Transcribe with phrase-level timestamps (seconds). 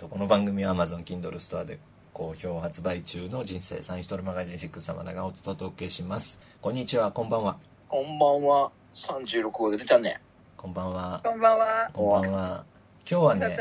[0.00, 1.78] この番組は Amazon Kindle ストアで
[2.12, 6.40] 好評発売中の人生サインシトルマガジン6様がお届けします。
[6.60, 7.58] こんにちは、こんばんは。
[7.88, 8.72] こんばんは。
[8.92, 10.20] 36号で出たね。
[10.56, 11.20] こんばんは。
[11.22, 11.90] こんばんは。
[11.92, 12.64] こんばんは。
[13.08, 13.56] 今日はね。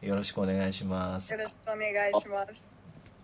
[0.00, 1.38] よろしくお願いしますよ。
[1.38, 2.64] ろしくお願いします。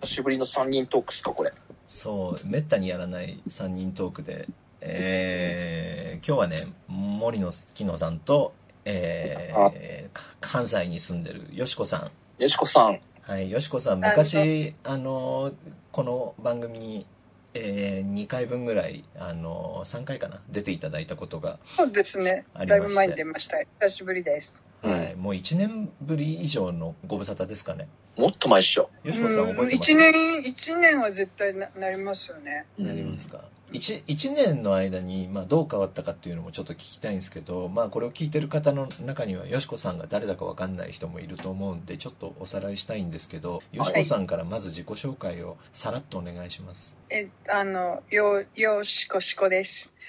[0.02, 1.52] 久しぶりの3人トークっすか、これ。
[1.86, 4.46] そう、めったにやらない3人トークで、
[4.82, 8.52] えー、今日はね、森野木野さんと、
[8.90, 12.42] えー、か関西に住んでるよしこさん。
[12.42, 13.00] よしこさん。
[13.22, 15.52] はい、よしこさん、昔、あの、
[15.92, 17.06] この番組に、
[17.52, 22.46] えー、2回分ぐらい、あの、3回かな、出ていただいたことが、そうですね。
[22.54, 23.58] ありましてだいぶ前に出ました。
[23.80, 24.64] 久しぶりです。
[24.82, 27.88] うんはい、もう1年ぶり以上のご無沙汰ですかね。
[28.16, 28.88] もっと前っしょ。
[29.04, 32.64] よしこさん覚えてます一年、一年は絶対ななりますよね。
[32.78, 49.96] なりますか、一一年の間に、まあ、どう変わったかっていうのもちょっと聞きたいんですけど、まあ、これを聞いてる方の中にはよしこさんが誰だかわかんない人もいると思うんでちょっとおさらいしたいんですけどよしこさんからまず自己紹介をさらっとお願いしますえ、あの、よ、よしこしこです。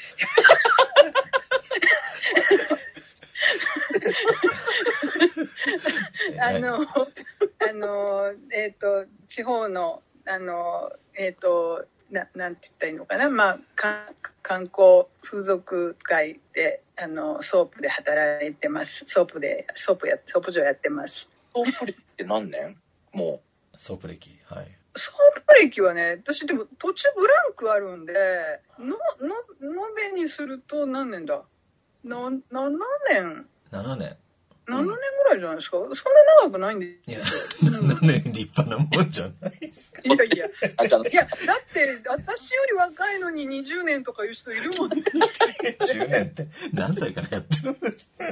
[6.42, 6.86] あの、あ
[7.74, 14.08] の、えっ、と、地方の、あの、えっ、と、ななんて言ったらいいのかな、まあ、か
[14.42, 19.06] 観光風俗街であのソープで働いてます。
[19.06, 21.30] ソープでソープやソープ場やってます。
[21.54, 22.76] ソープ歴って何年？
[23.14, 23.42] も
[23.76, 24.68] ソープ歴はい。
[24.96, 28.14] ソープ歴はね私でも途中ブランクあるんで
[28.80, 31.44] のの延べにすると何年だ？
[32.04, 32.40] な7
[33.10, 33.46] 年。
[33.72, 34.18] 7年
[34.70, 34.94] 7年ぐ
[35.30, 35.92] らいじゃないですか、そんな
[36.44, 40.02] 長くないんでいやすよ、うん7年立派なもんじゃないですか。
[40.04, 40.46] いやいや。
[40.48, 45.04] いやだって私より若いのに20年とかいう人いるもんね。
[45.80, 48.26] 10年って何歳からやってるんですか？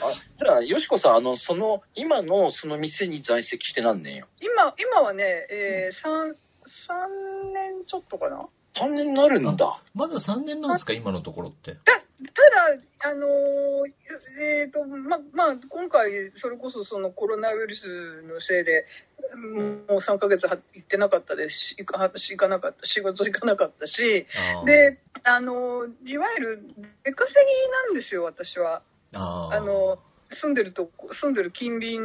[0.00, 4.28] あじゃあ、よしこさん、あの、その、今のその店に在籍して何年よ？
[4.40, 8.46] 今今はね、えー、3, 3年ちょっとかな
[8.78, 9.80] 3年になるんだ。
[9.94, 11.76] まだ3年なんですか今のところって？
[12.34, 12.42] た
[13.06, 13.30] だあのー
[14.40, 18.86] えっ、とままあ今回それこそそのコロナウイルスのせいで
[19.36, 24.26] もう3ヶ月は行ってなかったですし行か行かなかった仕事行かなかったし
[24.64, 26.62] であのーいわゆる
[27.04, 28.82] 出稼ぎなんですよ私は。
[29.14, 29.98] あの
[30.30, 31.98] 住んでるとこ住んでる近隣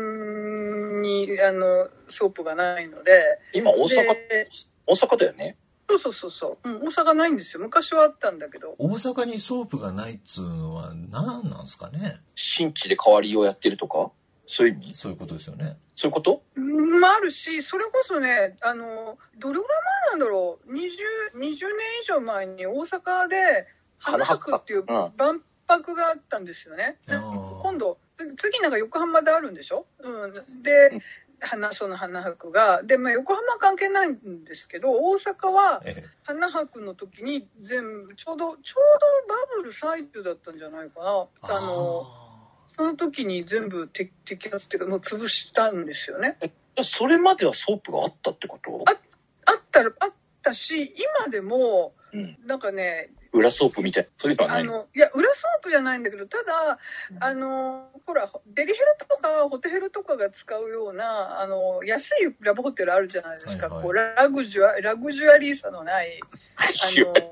[1.02, 4.50] にあのソープがないので今、大阪、で
[4.88, 5.58] 大阪だよね。
[5.98, 7.62] そうそうそうそう、うん、大阪ないんですよ。
[7.62, 8.76] 昔はあったんだけど。
[8.78, 12.22] 大阪にソープがないっつうのは何なんですかね？
[12.36, 14.12] 新地で代わりをやってるとか？
[14.46, 14.96] そういう意味？
[14.96, 15.78] そういうことですよね。
[15.96, 16.42] そういうこと？
[16.56, 21.52] うんまああるしそれこそねあのどれぐらい前なんだろう？20, 20年
[22.02, 23.68] 以上前に大阪で
[24.00, 25.12] 花博っていううん。
[25.18, 27.62] 万博があったんですよね、であー。
[27.62, 31.02] 今度次次なんか横浜であるんでしょ、うん、で
[31.44, 41.28] 花その花博がで、まあ、横浜は関係ないんですけど大阪はえ花博の時に全部ちょうどちょうどバブル最中だったんじゃないかな。
[41.44, 42.06] えあの
[42.66, 46.38] その時に全部摘摘発っていうかもう潰したんですよね。
[46.82, 48.84] それまではソープがあったってこと？
[48.88, 48.96] あ
[49.46, 50.12] あったらあっ
[50.42, 52.38] たし今でもうん。
[52.46, 54.10] なんかね裏ソープみたいな。
[54.18, 56.78] そういうのはないあのいや裏ソープじゃないんだけどただ
[57.20, 63.84] あのほらデリヘルとかホテヘルとかが使うようなあの安いラブホテルあるじゃないですか、はいはい。
[63.84, 66.20] こうラグジュアラグジュアリーさのない
[66.56, 66.66] あ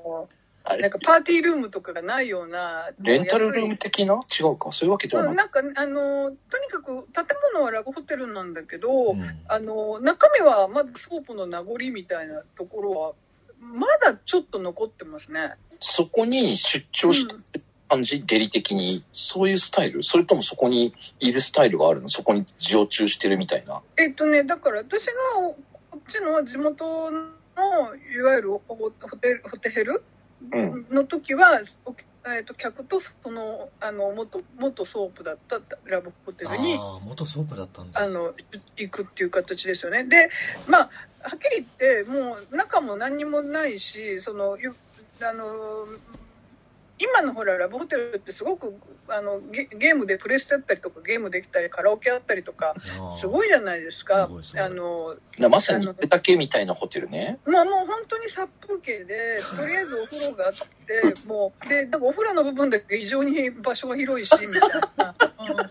[0.04, 0.28] の
[0.64, 4.14] なんかパーティールームとかがないようなレンタルルーム的な？
[4.14, 4.70] 違うか。
[4.70, 5.32] そういうわけではない。
[5.32, 9.40] うんなんかあのとにかく建物はラブホテルなんだけど、うん。
[9.48, 13.12] あの中身はまだソープの名残みたいなところは
[13.62, 15.54] まだちょっと残ってますね。
[15.78, 19.04] そこに出張してる感じ、デリ的に？
[19.12, 20.02] そういうスタイル？
[20.02, 22.08] それともそこにいるスタイルがあるの？
[22.08, 23.80] そこに常駐してるみたいな？
[23.98, 27.20] えっとねだから私がおこっちの地元の
[28.14, 30.02] いわゆるホホテルホテヘル？
[30.52, 31.94] うんの時は、お
[32.26, 38.32] えっと客とそのあの元元ソープだったラブホテルにああ元ソープだったんだあの
[38.76, 40.04] 行くっていう形ですよね。
[40.04, 40.30] で
[40.68, 44.74] まあはっきり言ってもう中も何にもないしそのゆ
[45.20, 45.86] あの
[47.02, 48.76] 今のほらラブホテルってすごく
[49.08, 52.74] あのゲゲームでプレステあったりとかゲームできたりカラオケあったりとか
[53.12, 54.30] すごいいじゃないですか。
[54.56, 57.38] あのなまさにだけみたいなホテルね。
[57.44, 60.52] まあもう本当に殺風景でとりあえずお風呂があっ
[60.86, 65.70] て もうでなんかお風呂の部分だけ異常に場所が広いしみたいな、 うん。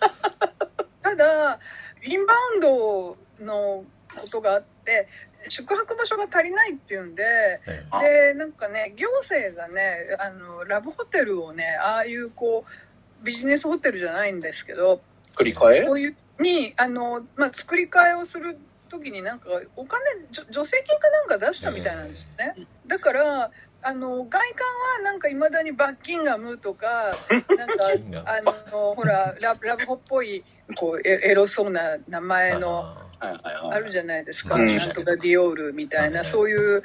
[1.01, 1.59] ただ
[2.03, 3.85] インバウンドの
[4.19, 5.07] ことがあって
[5.49, 7.23] 宿泊場所が足りないっていうんで
[7.67, 8.01] えあ。
[8.01, 15.01] でなんかね行政がねあのラブホテルをねああいうこうビジネスホテルじゃないんですけど
[15.35, 15.75] 繰り替え？
[15.83, 18.57] そういうにあの、まあ、作り替えをする
[18.89, 22.67] 時になんかお金助成金かなんか出したみたいなんですよね。
[22.88, 23.51] だから
[23.83, 27.15] あの外観はなんかいまだにバッキンガムとか
[27.57, 27.85] なんか
[28.25, 28.41] あ
[28.71, 30.43] のほらララブホっぽい
[30.75, 36.83] こうエエロそうな名前のあるじゃないですか、うんなんとかディオールみたいな、はいそういう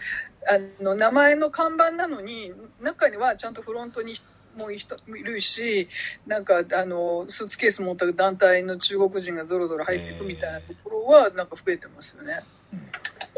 [0.48, 4.14] あの名前の看板なのに中にはちゃんとフロントに
[4.56, 4.78] もい
[5.24, 5.88] るし
[6.26, 12.44] なんかあのスーツケース持った団体の中国人がぞろぞろ入っていくみたいなところはなんか増えてますよね。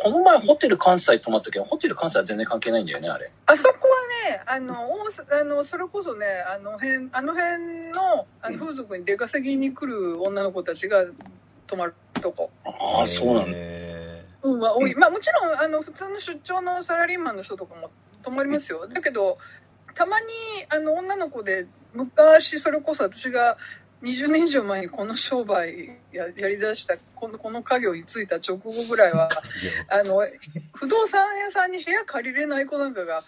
[0.01, 3.33] この前ホテル関西泊まったけど、ホテル関西は全然関係ないんだよね、あれ。
[3.47, 3.89] あそこ
[4.29, 4.89] はね、あの、
[5.41, 11.05] あの、それこそね、あの辺、あの辺の、あの、風俗に出稼ぎに来る女の子たちが
[11.67, 12.51] 泊まるとこ。
[12.65, 13.53] ああ、そうなんだ。
[13.55, 14.95] へうん、まあ、多い。
[14.95, 17.91] まあ、もちろん、あの、普通の出張のサラリーマンの人とかも
[18.23, 18.87] 泊まりますよ。
[18.87, 19.39] だけど、
[19.95, 20.27] たまに、
[20.69, 23.57] あの、女の子で、昔、それこそ私が、
[24.03, 29.29] 20年以上前にこの商売ややりだしたこのこの家業に就いた直後ぐらいは
[29.89, 30.25] あの
[30.73, 33.25] 不動産屋さんに部屋借りれない子なんかが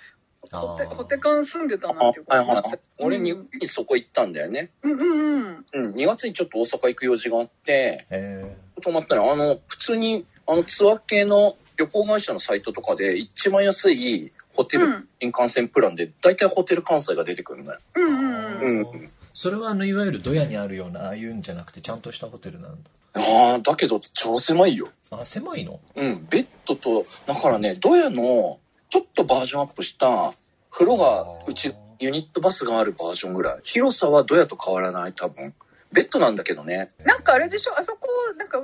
[0.50, 2.78] ホテカン住んでたあなっていう子はいいましたはい。
[2.98, 4.70] 俺にうんそこ行ったんだよね。
[4.82, 17.80] うんうんうんうん、2月にちょっと大阪行く用事があって、へ泊まったら、あの、普通に、あの、ツアー系の旅行会社のサイトとかで、一番安いホテルうん新幹線プランで、大体ホテル関西が出てくるんだよ。
[17.94, 24.88] うんうんーうんうんそれはあのいわゆるドヤにあるようなああいうんじゃなくてちゃんとしたホテルなんだああ、だけど超狭いよ。
[25.10, 25.78] あ狭いの？
[25.94, 28.58] うん、ベッドと、だからね、ドヤの、
[28.90, 30.34] ちょっとバージョンアップした、
[30.70, 33.60] 風呂が、うち、ユニットバスがあるバージョンぐらい。
[33.62, 35.54] 広さはドヤと変わらない、多分。
[35.92, 36.90] ベッドなんだけどね。
[37.04, 37.78] なんかあれでしょ？
[37.78, 38.62] あそこなんか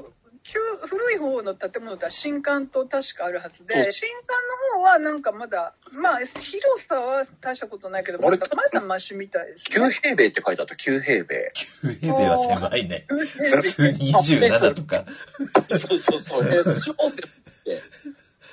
[0.49, 11.53] 旧古い方の建物とは新館と確かあるはずそうで新館の方はなんかまだまあ広さは大したことないけどま俺だまだマシみたいです9ね平米って書いてあった、9平米。
[11.83, 15.05] 9平米は狭いね9普通に27とか
[15.69, 16.45] そうそうそう。
[16.49, 17.29] えー、超狭く
[17.65, 17.83] て。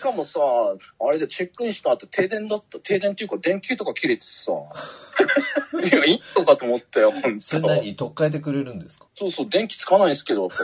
[0.04, 0.42] しかもさ、
[1.00, 2.78] あれでチェックインした後停電だった。
[2.80, 4.52] 停電っていうか電球とか切れてさ。
[5.82, 7.46] いや、いいのかと思ったよ、ほんと。
[7.46, 9.06] それ何取っ替えてくれるんですか？
[9.16, 10.64] そうそう、電気つかないんですけど、とか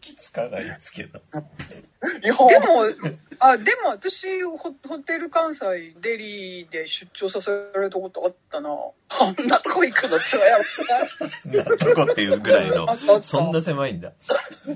[0.00, 1.20] 気つかないですけど
[2.20, 2.50] でも、
[3.38, 4.58] あ、でも私、ホ
[4.88, 8.70] ホテル関西デリーで出張させられたことあったな。
[9.20, 10.64] あんなとこ行くのつらやろ。
[11.64, 14.12] なんとこっていうぐらいのそんな狭いんだ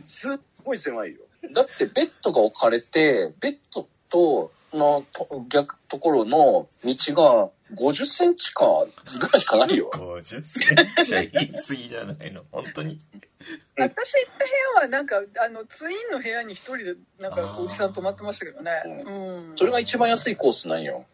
[0.05, 1.19] すっごい狭いよ。
[1.53, 8.87] だってベッドが置かれて、ベッドとのと逆ところの道が50センチか
[9.21, 9.91] ぐらいしかないよ。
[9.93, 12.43] 50センチは言い過ぎじゃないの？
[12.53, 12.99] 本当に？
[13.79, 18.73] 私行った部屋はなんか、あの、ツインの部屋に一人で、なんか、おじさん泊まってましたけどね。
[19.05, 19.57] うん。
[19.57, 21.05] それが一番安いコースなんよ。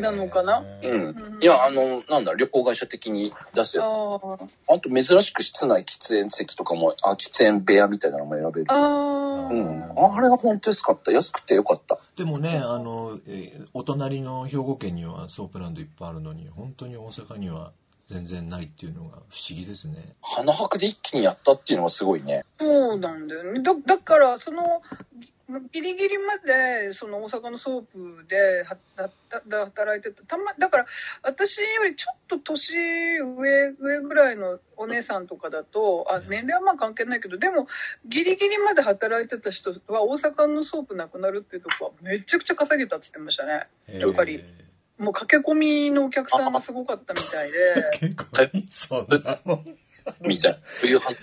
[0.00, 0.62] なのかな？
[0.82, 1.38] うん。
[1.40, 4.38] いや、あの、なんだ、旅行会社的に出すあよ。
[4.68, 8.66] ーあと珍しく室内喫煙席とかも、あ、喫煙部屋みたいなのも選べる。
[8.68, 9.54] あうー。
[9.54, 9.92] ん。
[9.96, 11.12] あれが本当安かった。
[11.12, 11.98] 安くてよかった。
[12.16, 17.72] でもねあの、えーお隣の兵庫県にはソープランドいっぱいあるのに本当に大阪には
[18.10, 22.44] 全然ないっていうのが不思議ですね花博で一気にやったっていうのがすごいね。
[22.60, 23.62] そうなんだよね。
[23.62, 24.82] だだから、その、
[25.72, 30.24] ギリギリまで、その大阪のソープで働いてた。
[30.24, 30.86] たま、だから、
[31.22, 32.76] 私よりちょっと年
[33.18, 37.66] 上、上ぐらいのお姉さんとかだと、あ、年齢はまあ関係ないけど、でも、
[38.06, 43.66] ギリギリまで働いてた人は大阪のソープなくなるっていうとこはめちゃくちゃ稼げたって言ってましたね。
[43.88, 44.44] やっぱり
[45.00, 47.58] もう駆け込みのお客さんがすごかったみたいで。
[47.98, 48.26] 結構
[48.68, 49.64] そんなもん
[50.20, 50.58] みたいな。
[50.62, 51.16] そういう話。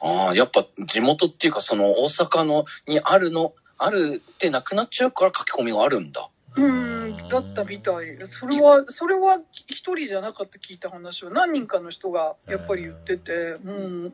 [0.00, 6.30] ああ、やっぱ地元っていうかその大阪のにあるの、あるってなくなっちゃうから書き込みがあるんだ。
[6.58, 8.18] うん、だったみたい。
[8.30, 14.08] それは、それは一人じゃなかった聞いた話は何人かの人がやっぱり言ってて、もう、も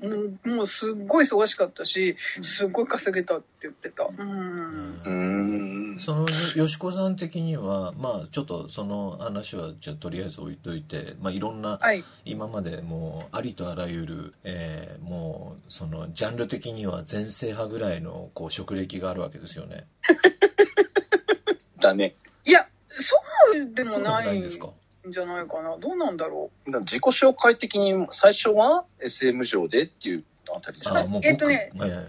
[0.44, 4.04] う、もうすっごい忙しかったし、すっごい稼げたって言ってた。
[4.04, 5.00] うん。
[5.04, 5.74] うーん。
[5.98, 12.02] そのよしこさん的にはまあちょっとその話はじゃあとりあえず置いといて、まあ、いろんなはい。
[12.24, 19.86] 今までもうありとあらゆる、えーもうそのジャンル的には全盛派ぐらいのこう職歴があるわけですよね。
[21.80, 22.14] だね。
[22.44, 23.16] いや、そ
[23.58, 25.76] うでもないんじゃないかな。
[25.78, 30.24] どうなんだろだから自己紹介的に最初は SM 上でっていう
[30.54, 31.20] あたりじゃない？
[31.22, 32.06] えっとね僕はいはい。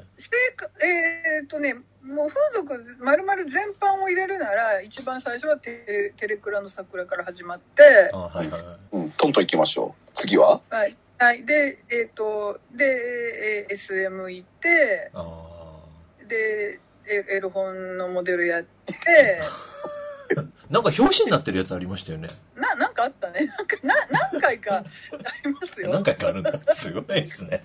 [0.84, 1.74] えーっとね、
[2.04, 8.48] もう風俗丸々全般を入れるなら、一番最初はテレテレクラの桜から始まって、あはい。
[8.92, 9.12] うん。
[9.12, 10.10] トントン行きましょう。
[10.14, 10.62] 次は？
[10.70, 10.96] はい。
[11.18, 11.46] はい。
[11.46, 15.80] で、えっ、と、で、えー SM 行って、あ
[16.28, 19.44] で、えエロ本のモデルやって、ー
[20.70, 22.30] なんか表紙になってるやつありましたよね。
[22.56, 23.46] な、なんかかあったね。
[23.46, 23.96] なんか、な、
[24.32, 24.84] 何回か あ
[25.46, 25.90] りますよ。
[25.92, 26.60] 何回かあるんだ。
[26.74, 27.64] すごいですね。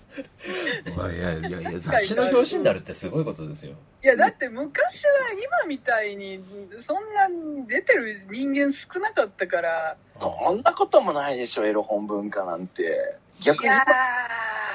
[0.97, 3.75] まあ、いやいやいや、雑誌の表紙になるってすごいことですよ。
[4.02, 6.45] いや、だって昔は今みたいに、
[6.79, 7.29] そんな
[7.67, 9.97] 出てる人間少なかったから。
[10.19, 13.17] そんなこともないでしょ、エロ本文化なんて。
[13.40, 13.85] 逆にいや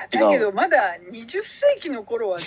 [0.10, 2.46] ー、だけどまだ20世紀の頃はね、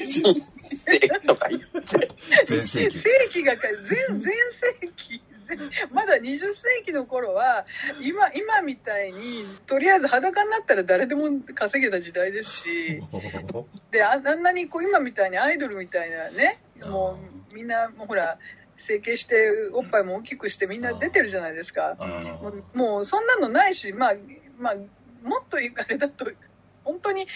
[0.70, 2.10] 人生とか言って。
[2.46, 2.98] 全盛期。
[2.98, 3.62] 世紀がか、
[4.08, 5.22] 全、全世紀。
[5.92, 7.66] まだ20世紀の頃は、
[8.00, 13.00] 今、今みたいに、とりあえず裸になったら誰でも稼げた時代ですし、
[13.90, 17.18] で、ああんなにこう今みたいにアイドルみたいなね、も
[17.50, 18.38] うみんな、もうほら、
[18.76, 21.96] 整形して、おっぱいも大きくしてみんな出てるじゃないですか。
[22.42, 24.14] もうもうそんなのないし、まあ、
[24.58, 24.74] まあ、
[25.22, 26.26] もっと言うあれだと、
[26.84, 27.26] 本当に、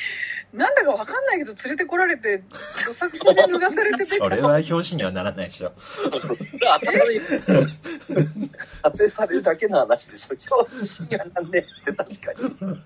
[0.52, 2.42] なんだかわかんないけど連れてこられて、
[2.86, 5.72] どさくさで脱がされてて、それは表紙にはならないでしょ。
[6.62, 10.36] 頭に撮影されるだけの話でしょ。
[10.36, 12.78] 今日にはなんでって確かに。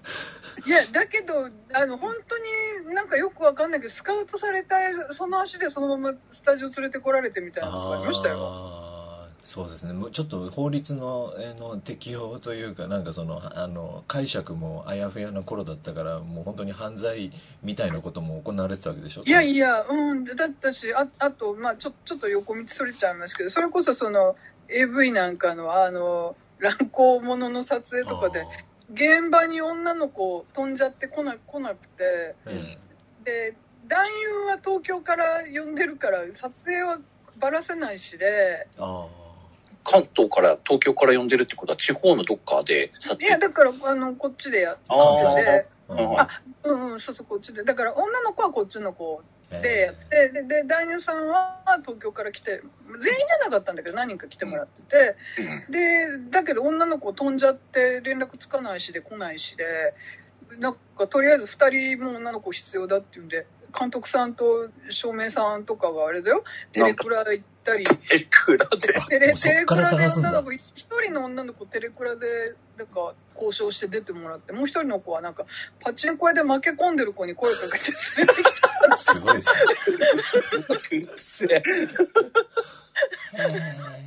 [0.67, 4.77] いや、だけど、あの、本当になんかよくわかんないけど、スカウトされた、
[5.13, 8.82] その足でそのままスタジオ連れてこられてみたいなのがありましたよ。
[9.45, 9.93] そうですね。
[9.93, 19.23] もうちょっと法律のえーの適用というかなんかそのあの解釈もあやふやな頃だったからもう本当に犯罪みたいなことも行われてたわけでしょ？
[19.27, 24.37] いやいや、うん、だったし、ああと、まあちょ、ちょっと横道それちゃいますけど、それこそその
[24.69, 28.47] AV なんかの、あの、乱行ものの撮影とかで、
[28.93, 32.79] 現場に女の子飛んじゃってこな来なくて、あーえ
[33.25, 33.55] で、
[33.89, 36.99] 男優は東京から呼んでるから、撮影は
[37.39, 39.09] ばらせないしで、えあ
[39.85, 43.49] 関東から、東京から呼んでるってことは地方のどっかで撮いや、影。
[43.49, 46.29] だから、あの、こっちでやってあて、あ、うんあ
[46.65, 47.65] うんうん、そうそう、こっちで。
[47.65, 49.23] だから、女の子はこっちの子
[49.53, 55.73] えでやって、で、で、男優さんは東京から来て、全員じゃなかったんだけど、何人か来てもらってて、うん。
[55.73, 59.95] で、だけど女の子飛んじゃって連絡つかないしで来ないしで、
[60.59, 63.47] なんかとりあえず2人も女の子必要だっていうんで、
[63.79, 68.79] 監督さんと照明さんとかがあれだよ、テレクラ行ったり、え、クラで。
[69.09, 75.47] テレテレクラで女の子、一人の女の子テレクラで、なんか交渉して出てもらって、もう一人の子はなんか、
[75.81, 78.97] パチンコ屋で負け込んでる子に声かけて連れてきた。
[78.97, 79.49] すごいです
[80.97, 81.03] ね。
[81.03, 81.63] うっせえ。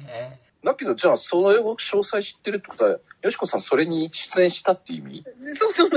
[0.10, 5.24] えだけど、じゃあ、それを詳細知ってるってことは、よしこさんそれに出演したって意味？
[5.56, 5.90] そうそう。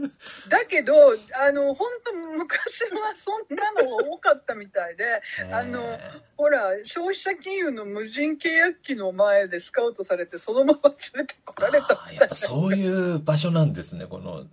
[0.48, 0.94] だけど、
[1.34, 5.98] あの、本当昔はそんなの多かったみたいで、えあの
[6.36, 14.46] ほら、消費者金融の無人契約機の前でスカウトされて、そのまま連れてこられたあーやっぱそういう場所なんですねこの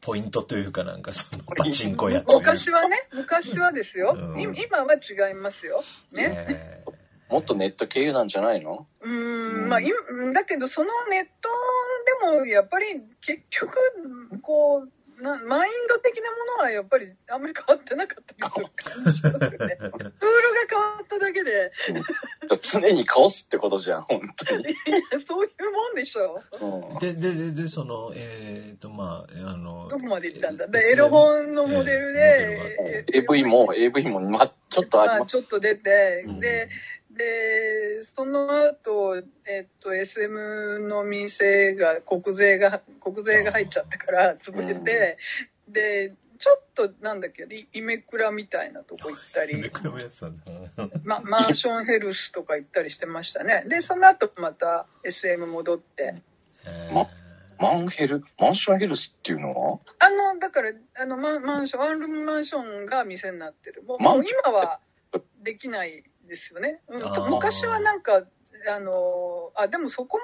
[0.00, 4.16] ポイントというかなんかそのパチンコ屋昔はね、昔はですよ。
[4.18, 5.84] うんい今は違いますよ。
[6.12, 6.46] ね。
[6.48, 6.87] ええ
[7.30, 8.86] もっとネット経由なんじゃないの？
[9.00, 9.94] うーん、まあ、今
[10.32, 11.48] だけど、そのネット
[12.32, 12.86] でも、やっぱり
[13.20, 13.76] 結局、
[14.42, 19.76] こう、なマインド的なものはやっぱりあんまり変わってなかったりする感じしますよね。
[19.80, 20.12] ツールが
[20.70, 21.72] 変わっただけで、
[22.62, 24.62] 常にカオスってことじゃん、本当に。
[24.70, 24.74] い
[25.10, 26.40] やそういうもんでしょ。
[26.60, 26.98] うん。
[27.00, 30.66] ででででそのえっ、とまああのどこまで行ったんだ？
[30.66, 35.18] えで、エロ本のモデルえで、AV も、AV も、ま、ちょっとあります。
[35.18, 36.40] まあちょっと出て、うん。
[36.40, 36.68] で、
[37.18, 45.18] で、その後、えっと、SM の店が、国税が、国税が入っちゃってから潰れて、
[45.68, 50.44] で、ちょっと、なんだっけ、イイメクラみたいなとこ行ったりめ、くらむやつなんだ
[51.02, 53.64] ま、マンションヘルスとか行ったりしてましたね。
[53.66, 56.14] で、その後また SM 戻って。
[56.64, 57.08] えま
[57.60, 59.78] マンヘル、マンションヘルスっていうのは？
[59.98, 60.70] あの、だから、
[61.00, 63.82] あの、マンマンション、ワンルームマンションが店になってる。
[63.82, 64.78] もう、もう今は
[65.42, 66.80] できないですよね。
[67.28, 68.22] 昔はなんか、
[68.68, 70.22] あの、あ、でもそこも、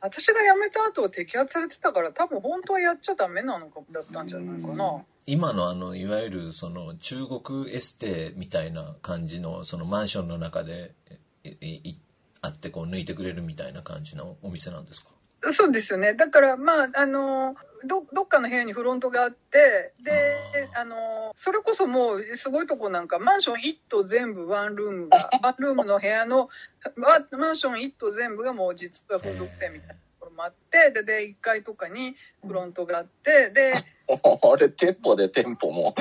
[0.00, 5.04] 私が辞めた後摘発されてたから、多分本当はやっちゃダメなのか、だったんじゃないかな。
[5.28, 10.94] 今のあのいわゆるその中国エステみたいな感じのそのマンションの中で
[11.42, 11.98] ええい
[12.42, 15.10] あってこう抜いてくれるみたいな感じのお店なんですか？
[15.52, 16.14] そうですよね。
[16.14, 26.48] だから、まあ、あの、ど、どっかの部屋にフロントがあって、で、あの、それこそもう、すごいとこなんか、マンション1棟全部ワンルームが、 ワンルームの部屋の、
[26.96, 32.16] わマンション1棟全部がもう実は風俗店みたいなところもあって、で、で、1階とかに
[32.46, 33.72] フロントがあって、で、
[34.08, 35.94] あれ、店舗で店舗も。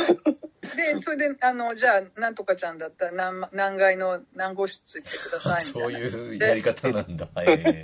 [0.75, 6.09] で、それで、あの、じゃあ、なんとかちゃんだったら何、何階の何号室行ってくださいみたいな。
[6.11, 7.81] そういうやり方なんだ、え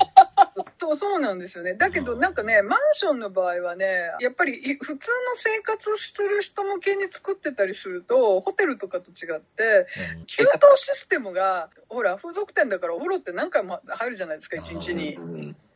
[0.81, 1.75] そう、そうなんですよね。
[1.75, 3.85] だけど、なんかね、マンションの場合はね、
[4.19, 9.85] やっぱりい普通の生活する人向けに作ってたりすると、ホテルとかと違って、
[10.15, 15.19] うん給湯システムが、ほら、風俗店だからお風呂って何回も入るじゃないですか、一日に。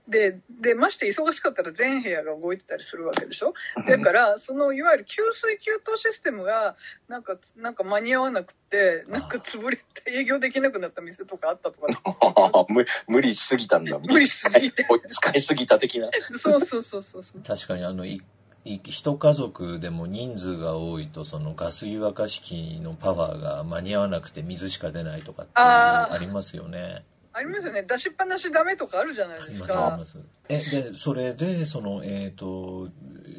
[0.08, 3.54] うんで、で、まして忙しかったら全部屋が動いてたりするわけでしょ？
[3.88, 6.76] だから、その、いわゆる給水給湯システムが、
[7.08, 11.88] なんか、なんか間に合わなくて、なんか潰れて営業できなくなった店とかあったとか。
[12.70, 13.98] 無無理しすぎたんだ。
[13.98, 14.86] 無理しすぎて。
[15.08, 16.10] 使いすぎた的な。
[16.38, 17.42] そうそうそうそうそう。
[17.42, 18.22] 確かにあのい
[18.66, 27.06] い一家族でも人数が多いとそのガス湯沸かし器のパワーが間に合わなくて水しか出ないとかってありますよね
[27.38, 27.84] ありますよね。
[27.84, 29.98] 出しっぱなしダメとかあるじゃないですか。
[30.00, 30.06] ま。
[30.06, 30.18] す。
[30.48, 32.89] えでそれでそのえっ、と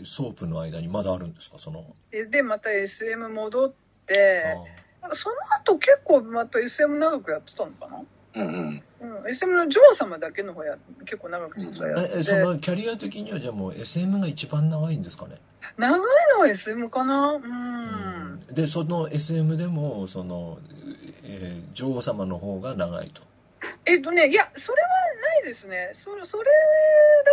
[0.04, 1.58] ソープの間にまだあるんですか？
[1.58, 1.94] その。
[2.10, 3.72] で、でまた SM 戻っ
[4.06, 4.44] て、
[5.00, 8.02] あその後結構また SM 長くやってたのかな？
[8.34, 8.82] うんうん。
[9.22, 10.76] うん、SM の女王様だけの方や
[11.06, 15.36] 結構長くずっとやってーええそのキャリア的にはじゃあもう SM が一番長いんですかね、
[15.78, 16.00] 長い
[16.34, 17.32] のは SM かな？
[17.32, 18.54] うん、うん。
[18.54, 20.58] でその SM でもその、
[21.22, 23.22] えー女王様の方が長いと
[23.86, 24.88] えっとねいやそれは
[25.22, 25.90] ないですね。
[25.94, 26.44] それそれ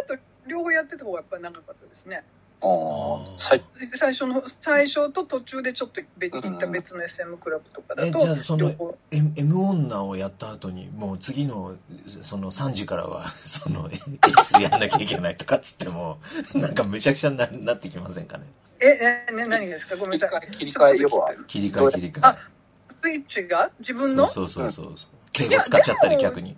[0.08, 2.24] だと両方やってた方がやっぱり長かったですね。
[2.62, 3.62] ああ、最
[4.14, 8.74] 初の最初と途中でちょっと別行った別の SM クラブとかだえとじゃあその
[9.12, 11.76] M, M 女をやった後にもう次の
[12.22, 16.20] その3時からは その S やんなきゃいけないとかっつっても
[16.56, 18.46] なんかむちゃくちゃにななってきませんかね。
[18.80, 19.98] ええね何がですか？
[19.98, 20.52] ごめんなさい。
[20.52, 20.98] 切り替え
[21.48, 22.22] 切り替え切り替え。
[22.24, 22.38] あ
[23.02, 23.72] スイッチが？
[23.80, 24.26] 自分の？
[24.30, 26.56] そうそうそうそう敬語使っちゃったり逆に。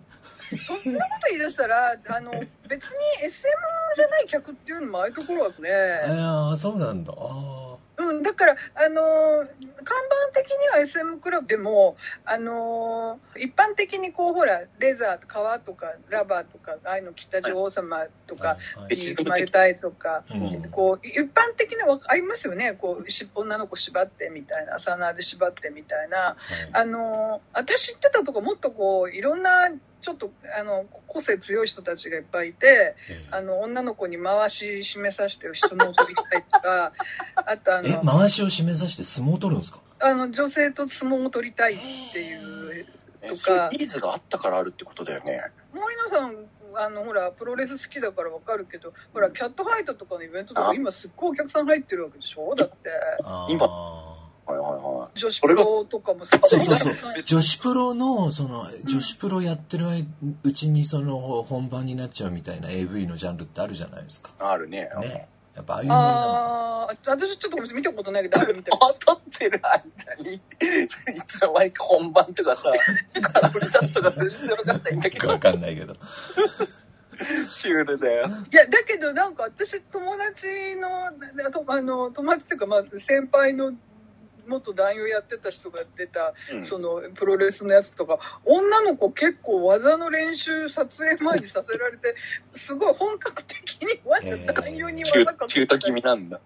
[0.67, 3.51] そんなこと言い出したらあの別に SM
[3.95, 5.69] じゃない客っていうのもああいうところはね、
[6.07, 7.11] ああそうなんだ。
[7.17, 9.47] あうん、だから、あのー
[9.85, 9.97] 看
[10.33, 18.57] 板的には SM クラブでも、あのー一般的にこう、ほら、レザー、革とか、ラバーとか、ああいうの着た女王様とあか、
[18.89, 22.73] に生まれたいとか、うんこう、一般的にはありますよね。
[22.73, 26.17] こう、尻尾女の子縛ってみたいな、サナーで縛ってみたいな。
[26.17, 29.69] はいあのー私知ってたとこもっとこう、いろんな、
[30.05, 36.93] ちょっと、あの、個性強い人たちがいっぱいいて、えあの、女の子に回し示させて質問を取りたいとか、
[37.35, 39.79] あとあえの、回しを締めさせて相撲を取るんですか？
[40.01, 41.77] あの、女性と相撲を取りたいっ
[42.13, 42.85] ていう、
[43.23, 43.69] えとか。
[43.71, 45.41] ニーズがあったからあるってことだよね。
[45.73, 46.35] 森野さん、
[46.75, 52.53] あの、ほら、プロレス好きだからわかるけど、ほら、キャットファイトとかのイベントとかあ今すっごいお客さん入ってるわけでしょ？
[52.53, 52.75] だって、
[53.49, 53.65] 今
[54.45, 57.23] はいはいは女子プロとかもすっごいそうそうそう。
[57.23, 59.87] 女子プロのその女子プロやってる
[60.43, 64.29] うちにその本番になっちゃうみたいな AV のジャンルってあるじゃないですか。
[64.29, 64.33] い。
[64.39, 64.89] あるね。
[65.01, 65.27] ね。
[65.55, 68.79] やっぱああいうのああ、私ちょっと見たことないけど、あるみたい。
[68.99, 70.41] 当たってる間に、い
[71.25, 72.71] つの間にか本番とかさ、
[73.33, 75.27] 空振り出すとか全然わかんないんだけど。
[75.29, 75.95] わ、かんないけど。
[77.53, 78.27] シュールだよ。
[78.51, 83.73] いや、だけどなんか私友達の、あとあの、友達っていうか、まあ、先輩の
[84.47, 86.63] 元男優やってた人が出た、うん。
[86.63, 92.15] そのプロレスのやつとか、女の子結構技の練習撮影前にさせられて、
[92.53, 93.99] すごい本格的に
[94.45, 96.39] 男優に中技か中途気味なんだ。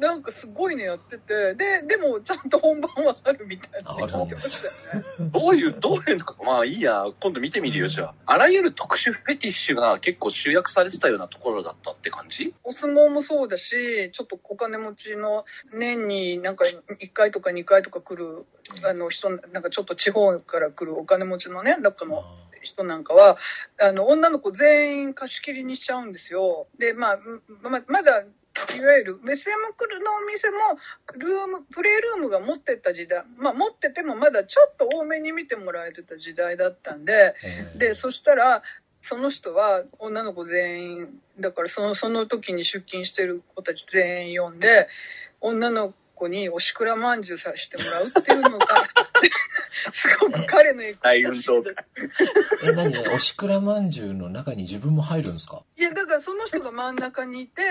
[0.00, 3.94] なんかすごいねやってて、で、でもちゃんと本番はあるみたいな。
[3.94, 5.30] あるんですよね。
[5.30, 8.14] どういう、どういうのか、まあいいや、今度見てみるよ、じゃあ。
[8.24, 12.54] あらゆる特殊フェティッシュが結構集約されてたようなところだったって感じ？
[12.64, 18.46] お相撲もそうだし、ちょっとお金持ちの年になんか1回とか2回とか来る
[18.88, 22.24] あの人、なんかちょっと地方から来るお金持ちのね、中の
[22.62, 23.38] 人なんかは、
[23.80, 26.66] あの、女の子全員貸し切りにしちゃうんですよ。
[26.78, 27.18] で、まあ、
[27.62, 28.24] ままだ、
[28.76, 30.56] いわゆる SM クルのお店も
[31.16, 37.72] ルームプレイルームが持ってった時代まあ持っててもまだちょっと多めに見てもらえてた時代だったんでえ。
[37.76, 38.62] ーでそしたら
[39.00, 41.08] その人は女の子全員
[41.38, 44.88] だからそのその時に出勤してる子たち全員呼んで
[45.40, 48.66] 女の子におしくらまんじゅうさせてもらうっていうのが
[49.92, 51.74] すごく彼の大運動会。
[52.62, 52.98] え何？
[53.14, 55.62] おしくらまんじゅうの中に自分も入るんですか？
[55.78, 57.62] いやだからその人が真ん中にいて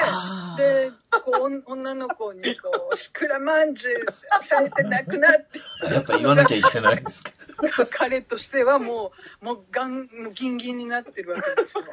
[0.57, 0.91] で
[1.23, 5.59] こうお女の子にこう「おしくらまんじゅうされてなくなって
[5.93, 7.31] やっぱ言わなきゃいけないんですか？
[7.91, 11.83] 彼としてはもうもうガンもうギンギンになってるわけですよ。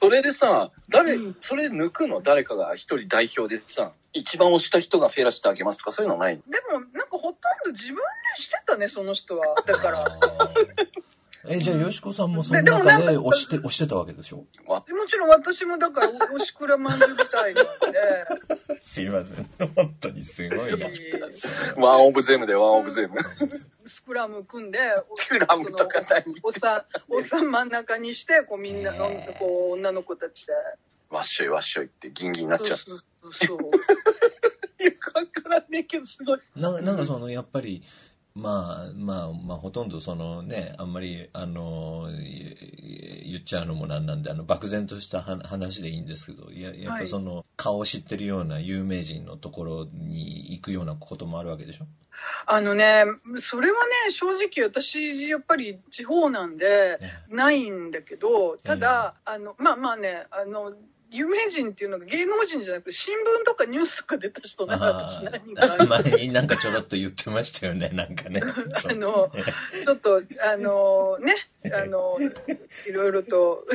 [0.00, 2.20] それでさ、誰、それ抜くの？
[2.20, 6.42] 誰かが一人代表でさ、一番推した人がフェラしてあげますとかそういうのないの？
[6.42, 7.32] でもなんかほとん
[7.64, 8.02] ど自分で
[8.36, 10.04] してたねその人はだから。
[11.50, 14.44] え、じゃあ、よしこさんもそのででも中でなんか押して、押してたわけでしょ？
[14.66, 17.66] わもちろん私もだから、おしくらまんじゅうみたいなん
[18.82, 19.48] すいません。
[19.74, 20.76] 本当にすごいな。
[20.76, 20.92] で、
[21.76, 23.16] ワンオブゼムでワンオブゼム。
[23.86, 24.78] スクラム組んで、
[25.14, 26.24] スクラムとか何？
[26.42, 30.52] おっさん、おっさん真ん中にして、こうみんな、ねえこう女の子たちで。
[31.10, 32.78] わっしょいわっしょいってギンギンになっちゃう。
[32.78, 33.58] そうそうそう。
[34.84, 36.38] よくわからねえけど、すごい。
[36.56, 37.82] ななんかその、やっぱり、
[38.34, 51.86] まあまあまあほとんどそのねあんまりあのい言っちゃうのもなんなんであの漠然としたは話でいいんですけどややっぱその、顔を知ってるような有名人のところに行くようなこともあるわけでしょ？
[52.46, 53.04] あのね、
[53.36, 60.74] それはね、正直私、やっぱり地方なんで、ねないんだけど、ただ、あの、まあまあね、あの、
[61.10, 68.42] 有名人っていうのが芸能人じゃなくて新聞とかニュースとか出た人私何人かあある前になんかちょろっと言ってましたよね なんかね。
[68.42, 69.30] あの、
[69.84, 71.34] ちょっと、あの、ね、
[71.72, 72.18] あの、
[72.86, 73.66] いろいろと、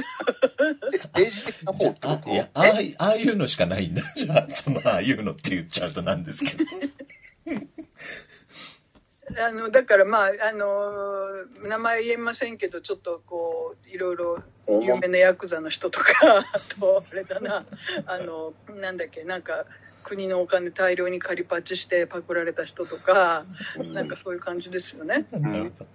[0.91, 4.03] 政治的な方ああいうのしかないんだ。
[4.15, 6.65] じゃあそのああいうのって言っちゃうとなんですけど
[9.37, 16.11] あの、だからまあ、あの、名前言えませんけど、ちょっとこう、いろいろと有名なヤクザの人とか、
[16.53, 17.65] あと、あれだな、
[18.05, 19.65] あの、なんだっけ、なんか、
[20.03, 23.45] 国のお金大量に借りパチしてパクられた人とか、
[23.77, 25.25] なんかそういう感じですよね。
[25.31, 25.85] なるほど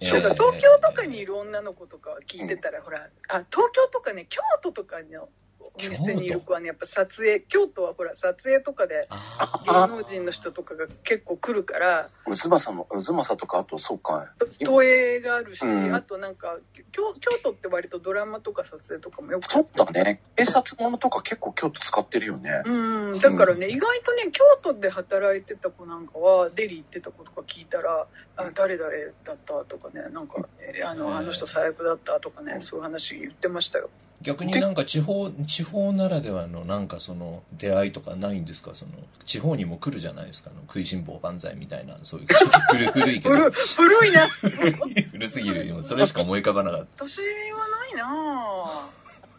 [0.00, 5.28] だから東京とかにいる女の子とか聞いてたら、ほら、あ、東京とかね、京都とかの
[5.74, 14.32] お店にいる子はね、やっぱ撮影、京都はほら、撮影とかであ芸能人の人とかが結構来るから、渦政の、渦政とか、あと、そうか。
[14.64, 16.56] 投影があるし、うんあとなんか
[16.92, 20.20] 京京都って割とドラマとか撮影とかもよくそうだね。
[20.36, 22.62] 警察ものとか結構京都使ってるよね。
[22.64, 28.06] うんだからね、意外とね京都で働いてた子なんかはデリ行ってた子とか聞いたら
[28.36, 28.90] 「あ誰々
[29.24, 33.90] だった」とかねなんかえあのあの人最悪だったとかねそういう話言ってましたよ
[34.22, 38.72] 逆になんか地方地方ならではのなんかその出会いとかないんですか？
[38.74, 38.92] その
[39.24, 40.50] 地方にも来るじゃないですか？
[40.52, 42.26] あの食いしん坊万歳みたいなそういう
[42.70, 43.34] 古い古いけど。
[43.36, 44.28] 古古いな。
[45.10, 45.82] 古すぎるよ。
[45.82, 47.26] それしか思い浮かばなかっ私は
[47.68, 48.04] ないな。
[48.06, 48.88] あ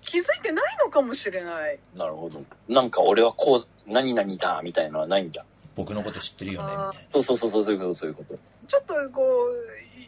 [0.02, 1.80] 気づいてないのかもしれない。
[1.96, 2.44] なるほど。
[2.67, 5.41] なんか俺はこう、何々だ、みたいなのはないんだ。
[5.41, 6.94] た僕のこと知ってるよねみたいな。
[7.13, 8.36] そうそうそうそう、そういうこと、そういうこと。
[8.67, 9.22] ちょっとこ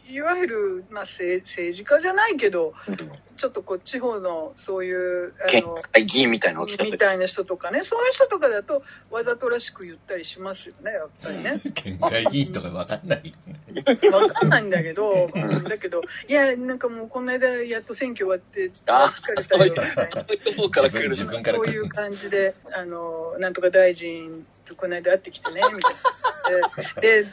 [0.08, 2.74] ういいわゆる、まあ、政政治家じゃないけど
[3.36, 6.64] ちょっとこう地方のそういうあ県の会議員みたいな。
[6.64, 11.60] みたいな人とかねそういう人とかだとわざとらしく言ったりしますよねやっぱりね。
[11.74, 14.10] 県会議員とか分かんないよね。
[14.10, 15.64] わかんないんだけど、うん。
[15.64, 26.14] だけどいやなんかもうこの間やっと選挙終わってあ疲れたよみたいなそういう方から来る自分から来るそういう感じであのなんとか大臣とこの間会ってきてねみたいな。
[27.00, 27.28] でで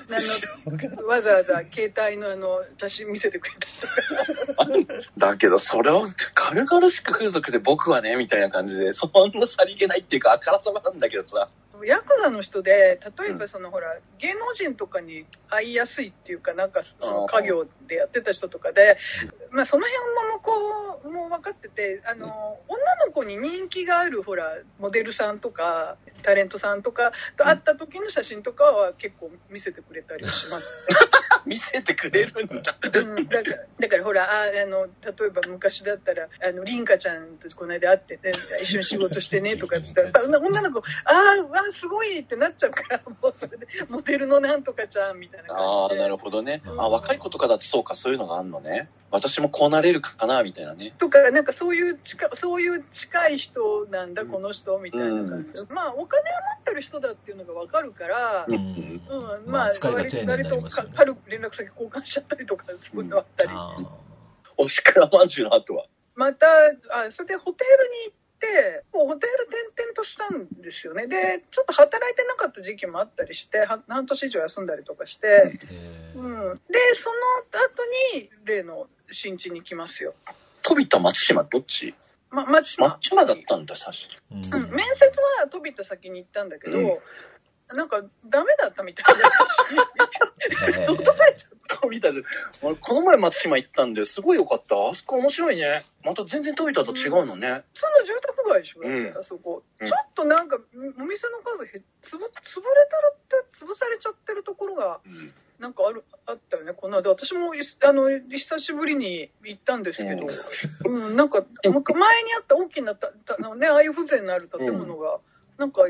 [0.65, 5.01] あの わざわざ携帯のあの写真見せてくれたりとか。
[5.17, 11.49] だけど、それを軽々しく風俗で僕はね、みたいな感じで、そんなさりげないっていうか、あからさまなんだけどさ。
[11.85, 18.97] ヤクザの人で例えばその、ほら芸能人とかに会いやすいっていうかなんかその家業でやってた人とかで、
[19.51, 30.87] まあ、その辺もこうもう分かっててあの女の子に人気があるほらモデルさんとかタレントさんとかと会った時の写真とかは結構見せてくれたりします、
[31.45, 32.75] 見せてくれるんだ。
[32.93, 46.61] うん、だからだからほらああの例えば昔だったらあの凛花ちゃんとこの間会ってて一緒に仕事してねとかっつったら 女の子あーあすごいってなっちゃうから もうそれでモデルのなんとかちゃんみたいなああ、感じでなるほどね。
[46.65, 48.89] うんあ若い子とかだってそうか、そういうのがあんのね。
[49.11, 50.93] 私もこうなれるかな、みたいなね。
[50.97, 63.51] とかなんかそういう近そういう近い人なんだ、うんこの人みたいな感じで、まあお金を持ってる人だっていうのが分かるから、ううんんうんままああ扱いが丁寧になり割とますよね軽く連絡先交換しちゃったりとかそういうのあったり、
[64.57, 65.85] おしくらまんじゅうの後は？
[66.13, 71.07] またあそれでホテルに行ってもうホテル転々としたんですよね。
[71.07, 76.19] でちょっと働いてなかった時期もあったりしては半年以上休んだりとかして、えー。
[76.19, 77.15] うん、でその
[77.49, 80.13] 後に例の新地に来ますよ、
[80.63, 81.95] 飛田松島どっち？
[82.33, 82.87] ま、松島。
[82.87, 84.07] 松島だったんだ、最初。
[84.31, 84.63] うん。
[84.63, 85.05] うん、面接
[85.41, 87.01] は飛びた先に行ったんだけど、
[87.73, 89.29] なんかダメだったみたいな
[90.81, 90.87] え。
[90.87, 92.23] ー落とされちゃっ飛田で、
[92.61, 94.75] 俺この前松島行ったんで、すごい良かった。
[94.89, 95.83] あそこ面白いね。
[96.03, 97.63] また全然飛田と違うのね。
[97.73, 99.17] 普通の住宅街でしょ、うん。
[99.19, 99.87] あそこ、うん。
[99.87, 100.57] ちょっとなんか
[100.99, 102.31] お店の数へつぶ潰れ
[102.89, 105.33] たらって潰されちゃってるところがうん。
[105.59, 106.73] なんかあるあったよね。
[106.73, 110.27] この間私もいあの久しぶりに行ったんですけど、
[110.85, 111.15] うん。
[111.15, 111.45] なんかも
[111.79, 115.19] う前にあった大きなたたあの、ね、ああいう風情のある建物が、
[115.59, 115.83] なんか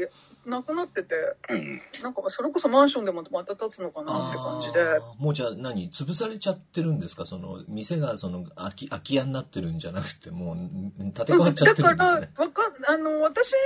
[0.45, 1.15] なくなってて、
[1.49, 1.81] うん。
[2.01, 4.99] なんかそれこそマンションでもまた建つのかなって感じで。
[5.17, 7.25] もうじゃあ何潰されちゃってるんですか？
[7.25, 12.21] その店がその空き空き家になってるんじゃなくてもう建て替わっちゃってるんですね。
[12.21, 13.57] だから、わかん、あの、私も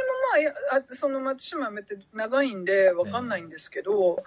[0.72, 4.24] まああその松島辞めて長いんでわかんないんですけど、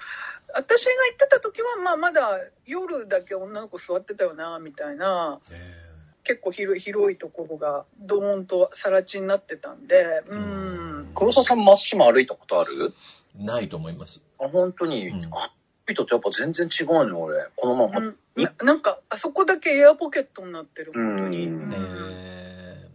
[0.54, 5.87] 私が行ってた時は、まあまだ夜だけ女の子座ってたよな、みたいな、え
[6.28, 11.12] 結構広い、広いところがドーンと更地になってたんで、ううんん。
[11.14, 12.92] 黒沢さん、松島歩いたことある？
[13.40, 15.08] ーないと思いますあ、本当に？
[15.08, 15.50] うんあ、
[15.86, 17.46] 歩いたとやっぱ全然違うの、俺。
[17.56, 17.98] このまま。
[18.00, 21.46] うんななんか、あそこだけエアポケットになってる、本当に。
[21.46, 22.86] うんうんえ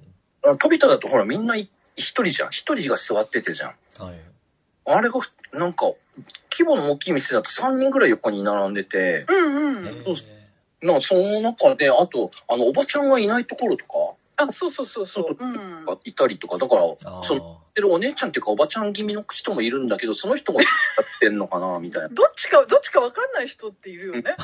[0.45, 2.49] あ飛びただとほらみんない一人じゃん。
[2.51, 3.75] 一人が座っててじゃん。
[3.97, 4.15] ーはい
[4.85, 5.93] あれがふ、なんか、
[6.51, 9.87] 規模の大きい店だと3人ぐらい横に並んでて、うんうん。
[9.87, 10.42] えー
[10.83, 13.93] なんかその中で、あと、あの、おばちゃんがいないところとか、
[14.35, 15.37] あ、そうそうそうそう。
[15.39, 15.85] うん。
[15.85, 22.09] がいたりとか、だから、その、てるお姉ちゃんっていうかおばちゃん気味の人もいるんだけど、その人もやってんのかな、みたいな。
[22.09, 24.35] どっちか、どっちかわかんない人っているよね。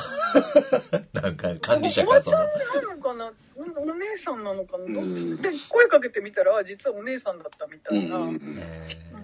[1.12, 3.32] なんか管理者おばちゃんなのかな？
[3.56, 5.00] おお姉さんなのかな？
[5.00, 5.24] どっち？
[5.24, 8.18] うんで、声かけてみたら、あ実はお姉さんだったみたういな、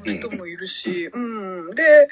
[0.05, 1.19] 人もいるし、う
[1.71, 1.75] ん。
[1.75, 2.09] で、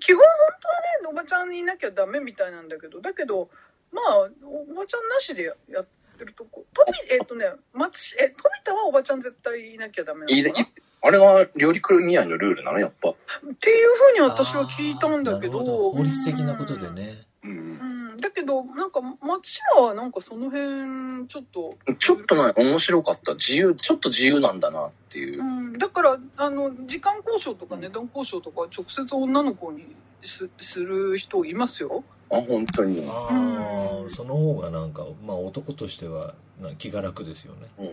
[0.00, 0.26] 基本本
[0.62, 3.50] 当はね、おばちゃんにいなきゃダメみたいなんだけど、だけど、
[3.92, 5.86] まあ、おばちゃんなしでややっ
[6.18, 10.66] てるとこ、とび、えっ、とね、松し、え、富田はおばちゃん絶対いなきゃダメいいなのかな？
[10.66, 10.70] っ
[11.02, 13.14] あれは料理組合のルールなの、やっぱ。
[13.60, 18.14] ていうふうにー私は聞いたんだけど、法律的なことでねうんう。
[18.14, 18.16] ん。
[18.16, 23.34] だけど、なんか、松島はなんかその辺、ちょっと、ちょっとね、面白かった。
[23.34, 25.44] 自由、ちょっと自由なんだなっていうう。
[25.44, 29.84] ん、だからあの時間交渉とか値段交渉とか直接女の子に
[30.22, 32.04] すする人いますよ。
[32.30, 33.04] あ、本当に。
[33.08, 36.34] あうんあその方がなんかまあ男としては
[36.78, 37.86] 気が楽ですよねうん。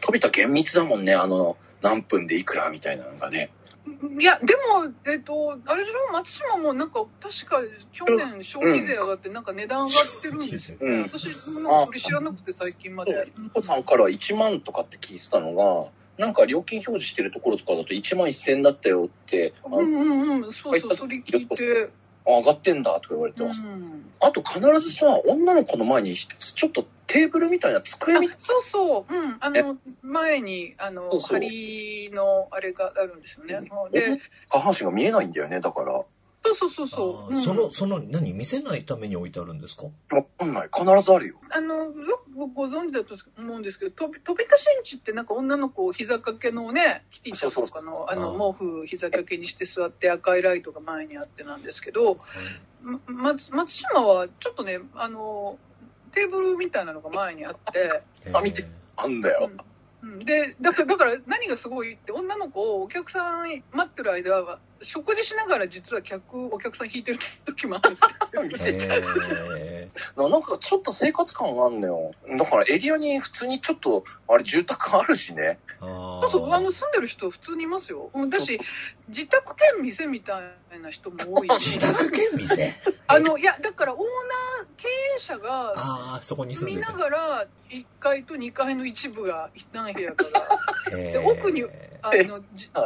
[0.00, 3.50] 飛びた厳密だもんね、あの、何分でいくらみたいなのがね。
[4.20, 6.12] いやでもえっ、とあれでしょ？
[6.12, 7.60] 松島もなんか確か
[7.92, 13.32] 去年消費税上がってなんか値段上がってるんですよ、うん私もそれ知らなくて最近まで。
[13.46, 15.90] お子さんから1万とかって聞いてたのが、
[16.24, 21.90] なんか料金表示してるところとかだと1万1000円だったよって、あうんうんうんそうそうそれ聞いて。
[22.26, 23.62] あ上がってんだとか言われてうます。
[23.62, 24.04] ん。
[24.20, 31.38] あと必ずさ、女の子の前にちょっとテーブルみたいな机みたいあそうそう、うん、あの前にあのそうそう。
[31.38, 33.68] 針のあれがあるんですよね。
[33.90, 34.16] でな
[34.48, 36.02] 下半身が見えないんだよね、だから。
[36.50, 37.36] わそうそうそうそう。
[37.36, 39.84] そのその何見せないために置いてあるんですか？
[40.38, 40.68] かんない。
[40.72, 41.36] 必ずあるよ。
[41.50, 52.16] あの、よくご存知だと思うんですけど、飛び飛び出しんちってなんか女の子を膝掛けのね、キティちゃんとかのあのあ毛布膝掛けにして座って赤いライトが前にあってなんですけど、
[52.82, 55.58] ま松松島はちょっとね、あの、
[56.12, 59.50] テーブルみたいなのが前にあって、あ見てあんだよ。
[59.52, 59.69] うん
[60.24, 69.80] でだからだから何がすごいって女の子をお客さん待ってる間は食事しながら実は客お客さん引いてる時もあるっていう店 へ
[70.16, 72.12] ななんかちょっと生活感があんのよ。
[72.38, 75.58] だからエリアに普通にちょっと、あれ住宅あるしね。
[75.80, 78.10] そうそう、あの、住んでる人普通にいますよ。
[78.14, 78.60] うんだし、
[79.08, 80.40] 自宅兼店みた
[80.74, 81.80] いな人も多いし 自。
[81.80, 82.74] 宅兼店？
[83.06, 84.06] あの、いや、だからオーナー、
[84.82, 91.64] 経営者がああそこに住んでて見ながら、1階と2階の一部が何部屋かが、で奥に
[92.02, 92.40] あの、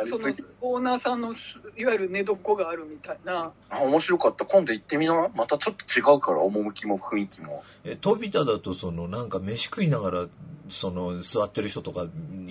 [0.07, 3.53] その、オーナーさんのす、いわゆる寝床があるみたいな。
[3.71, 4.45] あ、面白かった。
[4.45, 5.29] 今度行ってみな。
[5.37, 7.63] またちょっと違うから、趣も雰囲気も。
[7.85, 10.27] え飛び田だとそのなんか飯食いながら
[10.69, 12.07] その座ってる人とかい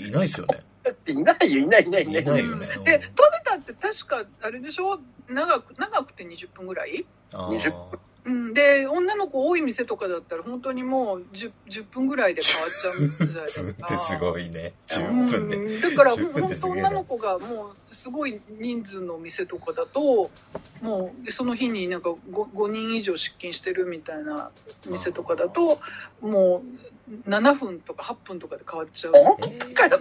[0.10, 2.24] ないですよねだっていないよ、いないいないいない。
[2.24, 5.00] よねうんで、飛べたって確か、あれでしょ？
[5.28, 7.06] 長く、長くて20分ぐらい？
[7.34, 7.72] あー20
[8.26, 14.74] うん、で女の子多い店とかだったら本当にもう 10, 10分ぐらいで変わっちゃうみたいだからってすごいね。
[14.88, 20.32] う10分で、うん、だから10分本当女の子がもうすごい人数の店とかだと
[20.82, 22.18] もうその日になんか 5,
[22.54, 24.52] 5人以上出勤してるみたいな
[24.90, 25.80] 店とかだと
[26.22, 26.64] も
[27.03, 29.14] う7分とか8分とかで変わっちゃう。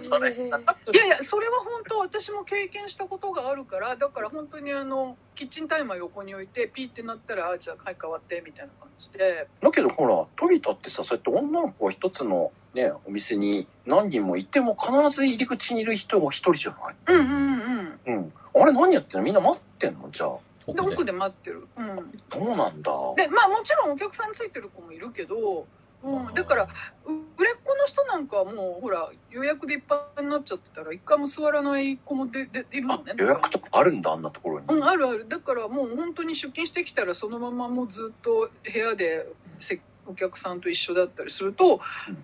[0.01, 0.49] それい
[0.97, 9.47] やいや、それは本当私も経験したことがあるから、だから本当にあの、キッチンタイマー横に置いて、ピーってなったら、あ、じゃあ、はい、変わって、みたいな感じで。
[9.61, 16.95] だけどほら、飛びたってさ、そうやって女の子が一つのね、お店に何人もいても必ず入り口にいる人が一人じゃない？
[17.07, 18.15] うんうんうん。
[18.15, 18.33] うん。
[18.55, 19.25] あれ何やってんの？
[19.25, 20.37] みんな待ってんのじゃあ。
[20.71, 21.67] で、奥で待ってる。
[21.77, 21.95] うん。
[22.29, 22.91] どうなんだ？
[23.15, 25.67] で、まあもちろんお客さんついてる子もいるけど、
[26.03, 33.13] うん、だから、う売れっ子の人なんかはもう、ほら、予約でいっぱいになっちゃってたら、一回も座らない子もででいるのね。
[33.17, 34.65] あ予約とかあるんだ、あんなところに。
[34.67, 35.27] うん、あるある。
[35.27, 39.27] だからもう本当に出勤してきたら、そのままもうずっと部屋で
[39.59, 41.79] せお客さんと一緒だったりすると、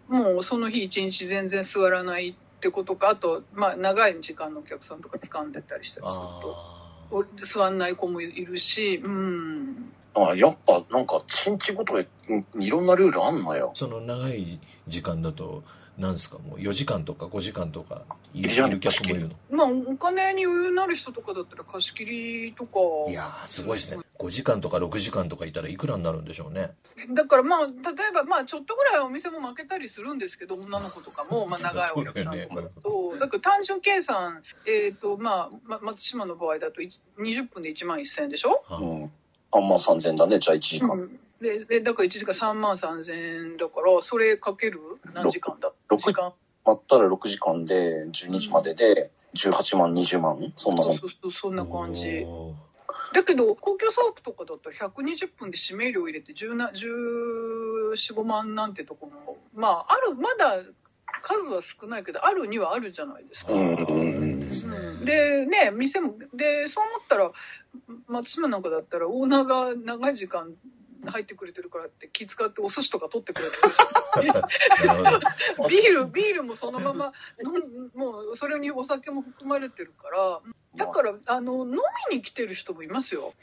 [0.09, 6.79] もうその日一日全然座らないってことか、あと、まあ長い時間のお客さんとか掴んでたりしたりすると。
[7.43, 9.91] 座んない子もいるし、うん。
[10.27, 13.71] あやっぱなんか、1日ごとでうんいろんなルールあんのよ。
[13.73, 15.63] その長い時間だと、
[15.97, 18.03] なんですか、もう4時間とか5時間とか
[18.33, 19.35] いる客もいるの？
[19.49, 22.79] まあ、お金に余裕のある人とかだったら貸し切りとか。
[23.09, 24.03] いやー、すごいですね。
[24.17, 26.71] 5時間とか6時間とかいたらいくらになるんでしょうね。
[27.13, 38.63] だからまあ、例えばまあ、ちょっとぐらいお店も負けたりするんですけど、女の子とかも、まあ、 長いお客さんとかだと、だから単純計算、えっ、と、まあ、ま松島の場合だとい20分で1万1000円でしょ？
[38.67, 39.09] は
[39.51, 39.65] あうん。
[39.65, 40.91] 3万3000だね、じゃあ1時間。
[40.91, 41.19] うん。
[41.41, 42.33] ででだから1時間。
[42.33, 44.79] 3万3000円だからそれかける？
[45.13, 45.71] 何時間だ？
[45.87, 46.33] ろ時間？
[46.65, 50.51] あったら6時間で、12時までで、18万、20万。
[50.55, 50.97] そんなもん。
[50.97, 52.25] そうそうそうそんな感じ。
[53.13, 60.61] だけど高級ソープとかだったら120分で指名料入れて1415万なんてとこもまああるまだ
[61.23, 63.81] 数は少ないけどあるにはあるじゃないですか、うんう
[64.25, 64.77] んですね。
[64.77, 67.31] うんでね店もでそう思ったら
[68.07, 70.53] 松島なんかだったらオーナーが長い時間
[71.05, 73.55] 入ってくれてるからって気遣ってお寿司とか取ってくれて
[74.27, 74.33] る。
[75.69, 77.13] ビール、ビールもそのまま
[77.95, 80.41] もうそれにお酒も含まれてるから、
[80.75, 81.71] だから、あの、飲
[82.09, 83.33] みに来てる人もいますよ。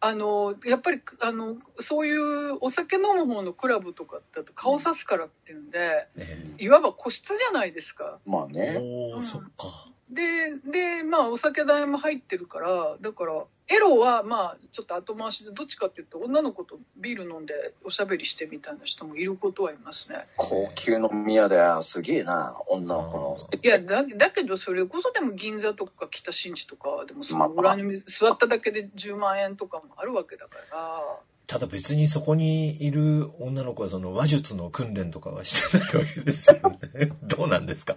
[0.00, 8.18] あの、やっぱり、あの、そういうお酒飲む方のクラブとかだと顔さすからっていうんで、えいわば個室じゃないですか。
[8.26, 8.80] ーまあね。
[9.14, 9.92] うんそっか。
[10.10, 20.26] で、で、まあお酒代も入ってるから、だから、エロはまあちょっと後回しでどっちかっていうと女の子とビール飲んでおしゃべりしてみたいな人もいることはいますね。
[20.38, 21.82] 高級飲み屋だよ。
[21.82, 23.36] すげえな、女の子の。
[23.62, 31.02] いやだだけどそれこそでも銀座とか北新地とかでもそのまあ裏に座っただけで10万円とかもあるわけだから
[31.46, 37.12] ただ別にそこにいる女の子はその話術の訓練とかはしてないわけですよね。
[37.22, 37.96] どうなんですか？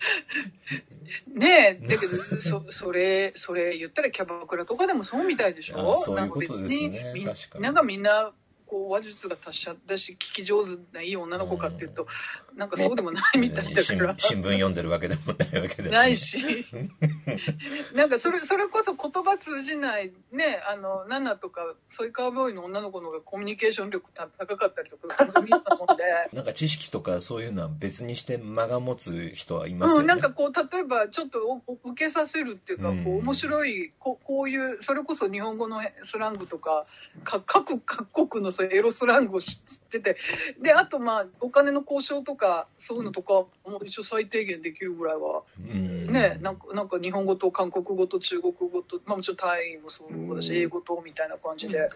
[1.34, 5.94] ねえだけどそそれそれ言ったらキャバクラとかでもそうみたいでしょ？
[5.94, 6.88] あそういうことですね。
[6.88, 7.14] なんか別に。
[7.14, 8.32] みんなんかみんな
[8.66, 12.06] こう話術が達者だし聞き上手ないい女の子かっていうと、
[12.56, 14.14] なんかそうでもないみたいだ新から。
[14.18, 15.92] 新聞読んでるわけでもないわけだし。
[15.92, 16.66] ないし
[17.94, 26.04] なんかそれそれこそ言葉通じないねあのナナとかそういうカーボーイの女の子の方がコミュニケーション力た高かったりとかするみたいなもんで。
[26.32, 30.00] なんか知識とかそういうのは別にして間が持つ人はいますよね。
[30.02, 36.86] うん、なんかこう例えばちょっとおお受けさせるっていうか、うんこう面白いここういうそれこそ日本語のスラングとか
[37.24, 40.16] か各各国のそうエロスラングを知ってて
[40.60, 42.39] であとまあお金の交渉とか
[42.78, 43.48] そういうのとかも
[43.84, 45.42] 一応最低限できるぐらいは。
[45.58, 46.12] うん。
[46.12, 50.56] ね、なんかなんか日本語と韓国語と中国語と、まあ、もちろんタイもそうだし、うん。
[50.58, 51.88] 英語とみたいな感じで、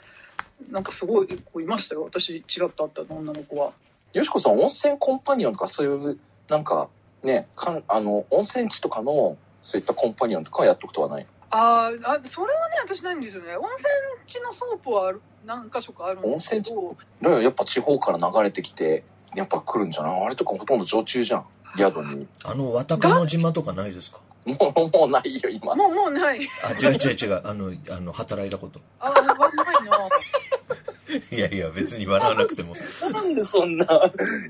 [0.71, 2.05] なんかすごい子いましたよ。
[2.05, 3.73] 私ちらっと会った女の子は。
[4.13, 6.89] よしこさん、温泉コンパニオンとかそういう、なんか、
[7.25, 13.57] ね、かんあの、温泉地とかの、そういったコンパニオンとかはやったことはないあーあそれはね私ないんですよね。
[13.57, 13.89] 温泉
[14.27, 16.97] 地のソープはある何箇所かあるんですけど。
[17.23, 19.05] だからやっぱ地方から流れてきて、
[19.37, 20.27] やっぱ来るんじゃない？
[20.27, 21.45] あれとかほとんど常駐じゃん。
[21.77, 22.29] 宿に。
[22.45, 24.21] あの、渡鹿野島とかないですか？
[24.47, 25.75] もう、もうないよ、今。
[25.75, 27.41] もうもうないあ、違う違う違う。
[27.45, 28.81] あの、あの、働いたこと。
[29.01, 29.35] あないな
[31.31, 32.75] いやいや、別に笑わなくても。
[33.13, 33.87] なんでそんな、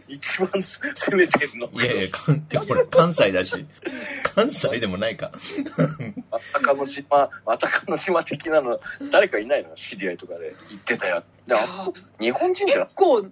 [0.09, 1.69] 一番攻めてんの？
[1.73, 3.67] いやいや、かんいや俺、関西だし。
[4.35, 5.33] 関西でもないか。
[6.31, 8.81] わたかの島、わたかの島的なの、
[9.13, 9.75] 誰かいないの？
[9.77, 11.23] 知り合いとかで行ってたよ。
[11.47, 13.27] で、あそこ、日本人じゃな結構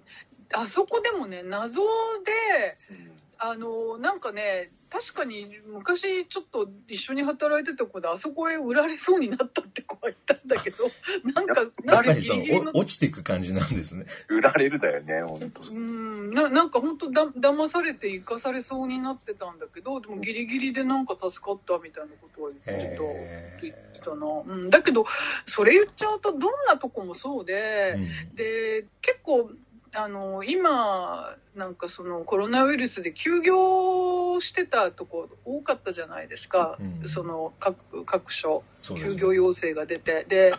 [0.53, 1.81] あそこでもね謎
[2.23, 3.13] でうん。
[3.45, 10.85] あのなんかね確かに昔ちょっと一緒に働いてた子であそこへ売られそうになったって子がいたんだけど
[11.33, 14.05] なんかなんかギリギリのお落ちていく感じなんですね。
[14.29, 15.73] 売られるだよね、本当。
[15.73, 16.31] うん。
[16.31, 23.03] ななんか本当だ騙されて生かされそうになってたんだけどでもギリギリでなんか助かったみたいなことは言ってた
[23.61, 25.05] 言ってたな、うん、だけど
[25.47, 28.35] それ言っちゃうとどんなとこもそうで、うん。
[28.35, 29.51] で結構
[29.95, 37.07] あの今なんかそのコロナウイルスで休業してたとこ多かったじゃないですか、うん。
[37.07, 40.25] その各各所休業要請が出て。
[40.27, 40.51] で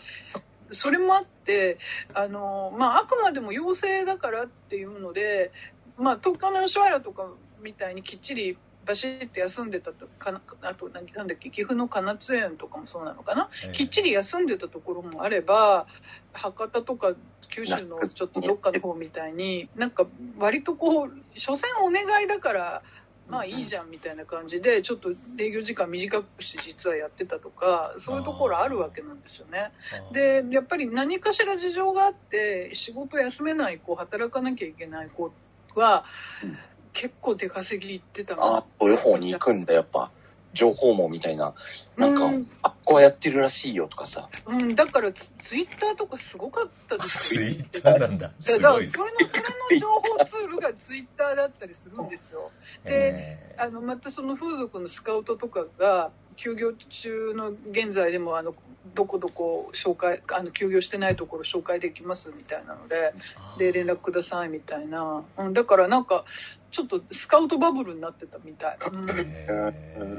[0.70, 1.78] それもあって
[2.14, 5.52] あの、まあ、あくまでも要請だからっていうので、
[5.98, 7.28] まあ、東京の吉原とか
[7.62, 15.86] みたいにきっちりバシッて休んでたとかなあとなんなんだっけ岐阜の金津園とかもそうなのかな、えーきっちり休んでたところもあれば
[16.32, 17.14] 博多とか
[17.54, 20.06] 九州のちょっとどっかの方みたいになんか
[20.38, 22.82] 割とこう所詮お願いだから
[23.28, 29.70] まあいいじゃんみたいな感じでちょっと営業時間短くして実はやってたとかそういうところあるわけなんですよね。
[30.12, 35.32] でやっぱり何かしら事情があって仕事休めない子働かなきゃいけない子
[35.76, 36.04] は
[36.42, 36.58] うん
[36.94, 40.12] 結構出稼ぎ行ってたああ、そういう方に行くんだ、やっぱ。
[40.54, 41.54] 情報網みたいな、
[41.96, 44.28] なんか、うんあっこはやってるらしいよとかさ。
[44.46, 47.40] うん、だからツツイッターとかすごかったですよ。
[47.40, 48.28] ツイッターなんだ。
[48.28, 48.98] だすからそごいです。
[48.98, 52.50] れのそれの情報ツールがツイッターだったりするんですよ。
[52.84, 58.54] えあのまたその風俗のスカウトとかが休業中の現在でもあの
[58.94, 63.58] どこどこ紹介あの休業してないところ紹介できますみたいなのでー。
[63.58, 66.24] で連絡くださいみたいな、うん、だからなんか
[66.70, 69.06] ちょっとスカウトバブルになってたみたい、うん。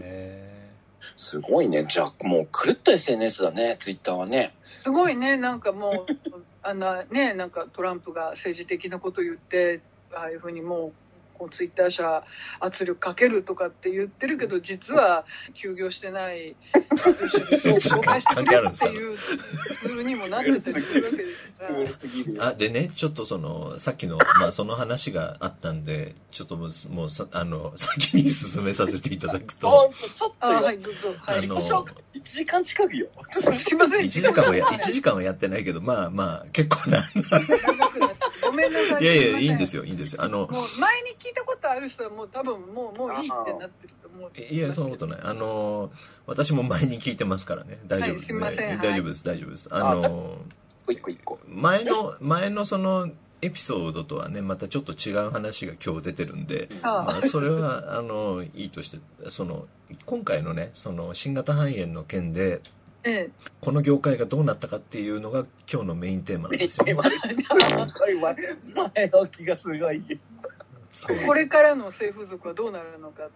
[0.01, 0.45] え
[1.15, 1.85] すごいね。
[1.87, 4.55] じゃあ、もう狂った SNS だね、ツイッターはね。
[4.83, 5.37] すごいね。
[5.37, 6.05] なんかもう
[6.61, 9.81] あのねなんかトランプが政治的なこと言って
[10.13, 10.93] ああいうふうにもう
[11.37, 12.23] こうツイッター社
[12.59, 16.55] 圧力かけるとかって言ってるけど実は休業してない
[16.97, 22.47] そう紹介してくれっていうツールにもなってたりするわけですから。
[22.51, 29.91] あでねちょっとそのさっきのまあその話があったんでちょっともうもうさあの先に進めさせていただくと。
[30.15, 31.13] ちょっとあよ、はいどうぞ。
[31.19, 33.07] はい自己紹介1時間近くよ。
[33.29, 34.05] すいません。
[34.05, 37.09] 1時間はや1時間はやってないけどまあまあ結構な。
[38.41, 39.03] ごめんなさい。
[39.03, 40.23] いやいやいいんですよよいいんですよ。
[40.23, 45.19] あのもう前に聞いたことある人はもう多分もうもういいってなってると思ういや、そんなことない。
[45.23, 45.91] あの、
[46.27, 47.79] 私も前に聞いてますからね。
[47.87, 49.67] 大丈夫です、はいすいませんはい大丈夫です、大丈夫です。
[49.71, 50.37] あの、
[50.87, 51.39] 一個一個。
[51.47, 53.09] 前の、前のその、
[53.41, 58.99] エピソードとはね、またちょっと違う話が今日出てるんで、まあ、それは、あの、いいとして、
[59.29, 59.67] その、
[60.05, 62.61] 今回のね、その、新型肺炎の件で、
[63.07, 63.29] え
[63.61, 66.85] この業界がどうなったかっていうのが今日のメインテーマなんですよ。
[68.95, 70.01] 前の気がすごい。
[71.27, 73.29] これからの性風俗はどうなるのか。